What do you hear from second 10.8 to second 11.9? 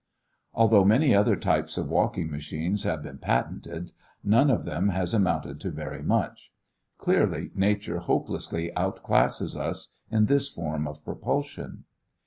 of propulsion.